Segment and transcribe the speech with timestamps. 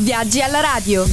[0.00, 1.04] Viaggi alla radio.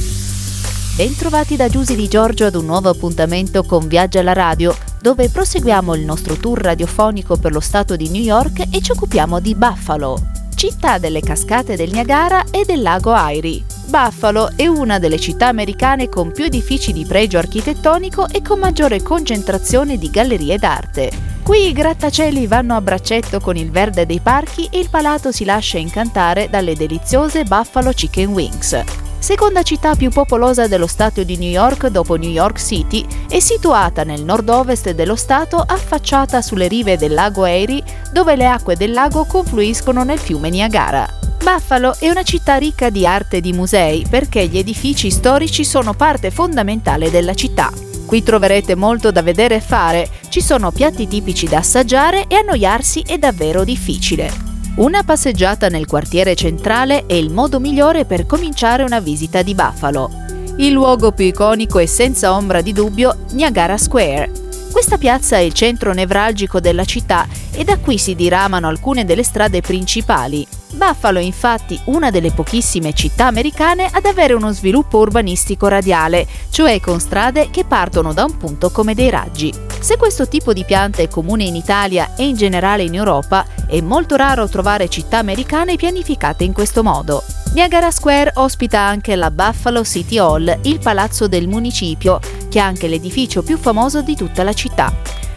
[0.96, 5.94] Bentrovati da Giusy di Giorgio ad un nuovo appuntamento con Viaggi alla radio, dove proseguiamo
[5.94, 10.20] il nostro tour radiofonico per lo stato di New York e ci occupiamo di Buffalo,
[10.56, 13.62] città delle cascate del Niagara e del lago Erie.
[13.86, 19.00] Buffalo è una delle città americane con più edifici di pregio architettonico e con maggiore
[19.00, 21.31] concentrazione di gallerie d'arte.
[21.42, 25.44] Qui i grattacieli vanno a braccetto con il verde dei parchi e il palato si
[25.44, 28.84] lascia incantare dalle deliziose Buffalo Chicken Wings.
[29.18, 34.04] Seconda città più popolosa dello stato di New York dopo New York City, è situata
[34.04, 39.24] nel nord-ovest dello stato affacciata sulle rive del lago Erie dove le acque del lago
[39.24, 41.08] confluiscono nel fiume Niagara.
[41.42, 45.92] Buffalo è una città ricca di arte e di musei perché gli edifici storici sono
[45.92, 47.91] parte fondamentale della città.
[48.12, 53.02] Qui troverete molto da vedere e fare, ci sono piatti tipici da assaggiare e annoiarsi
[53.06, 54.30] è davvero difficile.
[54.76, 60.10] Una passeggiata nel quartiere centrale è il modo migliore per cominciare una visita di Buffalo.
[60.58, 64.30] Il luogo più iconico è senza ombra di dubbio Niagara Square.
[64.72, 69.22] Questa piazza è il centro nevralgico della città e da qui si diramano alcune delle
[69.22, 75.68] strade principali, Buffalo è infatti una delle pochissime città americane ad avere uno sviluppo urbanistico
[75.68, 79.52] radiale, cioè con strade che partono da un punto come dei raggi.
[79.78, 83.80] Se questo tipo di pianta è comune in Italia e in generale in Europa, è
[83.80, 87.22] molto raro trovare città americane pianificate in questo modo.
[87.54, 92.88] Niagara Square ospita anche la Buffalo City Hall, il palazzo del municipio, che è anche
[92.88, 94.90] l'edificio più famoso di tutta la città.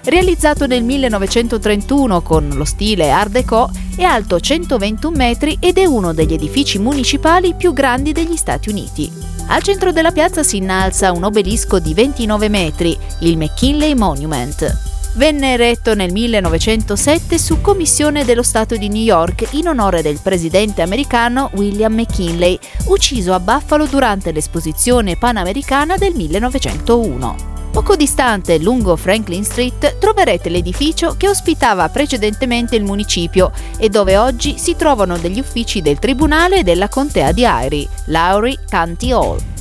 [0.05, 6.13] Realizzato nel 1931 con lo stile Art Deco, è alto 121 metri ed è uno
[6.13, 9.11] degli edifici municipali più grandi degli Stati Uniti.
[9.47, 14.94] Al centro della piazza si innalza un obelisco di 29 metri, il McKinley Monument.
[15.15, 20.81] Venne eretto nel 1907 su commissione dello Stato di New York in onore del presidente
[20.81, 27.53] americano William McKinley, ucciso a Buffalo durante l'esposizione panamericana del 1901.
[27.71, 34.57] Poco distante, lungo Franklin Street, troverete l'edificio che ospitava precedentemente il municipio e dove oggi
[34.57, 39.54] si trovano degli uffici del Tribunale e della Contea di Erie, Lowry County Hall.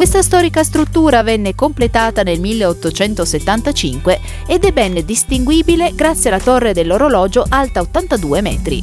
[0.00, 7.44] Questa storica struttura venne completata nel 1875 ed è ben distinguibile grazie alla torre dell'orologio
[7.46, 8.82] alta 82 metri.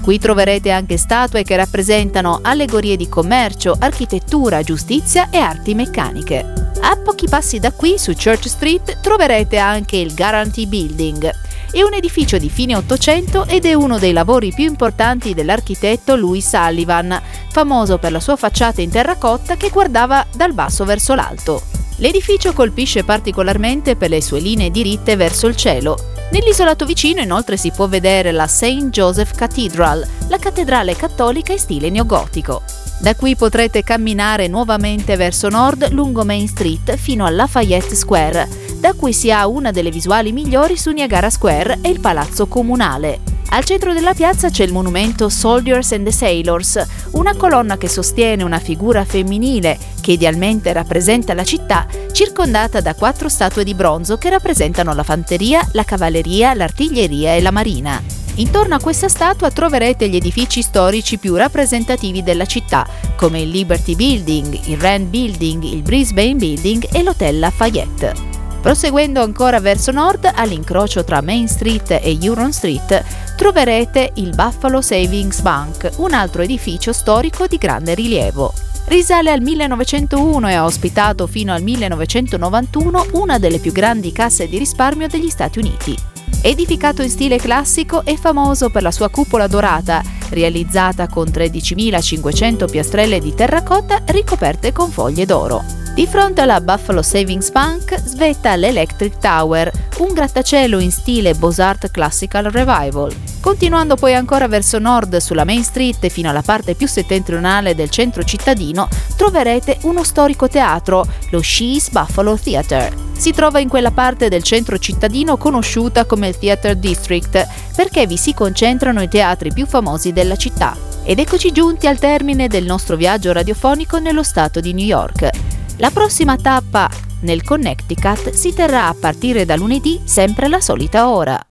[0.00, 6.70] Qui troverete anche statue che rappresentano allegorie di commercio, architettura, giustizia e arti meccaniche.
[6.80, 11.30] A pochi passi da qui, su Church Street, troverete anche il Guarantee Building.
[11.70, 16.46] È un edificio di fine Ottocento ed è uno dei lavori più importanti dell'architetto Louis
[16.46, 17.20] Sullivan,
[17.54, 21.62] famoso per la sua facciata in terracotta che guardava dal basso verso l'alto.
[21.98, 25.96] L'edificio colpisce particolarmente per le sue linee diritte verso il cielo.
[26.32, 28.88] Nell'isolato vicino inoltre si può vedere la St.
[28.90, 32.62] Joseph Cathedral, la cattedrale cattolica in stile neogotico.
[32.98, 38.48] Da qui potrete camminare nuovamente verso nord lungo Main Street fino a Lafayette Square,
[38.80, 43.33] da cui si ha una delle visuali migliori su Niagara Square e il Palazzo Comunale.
[43.50, 48.42] Al centro della piazza c'è il monumento Soldiers and the Sailors, una colonna che sostiene
[48.42, 54.30] una figura femminile che idealmente rappresenta la città, circondata da quattro statue di bronzo che
[54.30, 58.02] rappresentano la fanteria, la cavalleria, l'artiglieria e la marina.
[58.36, 62.84] Intorno a questa statua troverete gli edifici storici più rappresentativi della città,
[63.16, 68.32] come il Liberty Building, il Rand Building, il Brisbane Building e l'Hotel Lafayette.
[68.60, 73.04] Proseguendo ancora verso nord, all'incrocio tra Main Street e Huron Street,
[73.36, 78.52] troverete il Buffalo Savings Bank, un altro edificio storico di grande rilievo.
[78.86, 84.58] Risale al 1901 e ha ospitato fino al 1991 una delle più grandi casse di
[84.58, 85.96] risparmio degli Stati Uniti.
[86.42, 93.18] Edificato in stile classico, è famoso per la sua cupola dorata, realizzata con 13.500 piastrelle
[93.18, 95.83] di terracotta ricoperte con foglie d'oro.
[95.94, 102.46] Di fronte alla Buffalo Savings Bank svetta l'Electric Tower, un grattacielo in stile Beaux-Arts Classical
[102.46, 103.14] Revival.
[103.40, 108.24] Continuando poi ancora verso nord sulla Main Street fino alla parte più settentrionale del centro
[108.24, 112.92] cittadino, troverete uno storico teatro, lo She's Buffalo Theatre.
[113.16, 117.46] Si trova in quella parte del centro cittadino conosciuta come il Theatre District,
[117.76, 120.76] perché vi si concentrano i teatri più famosi della città.
[121.04, 125.30] Ed eccoci giunti al termine del nostro viaggio radiofonico nello stato di New York.
[125.78, 126.88] La prossima tappa
[127.22, 131.40] nel Connecticut si terrà a partire da lunedì sempre alla solita ora.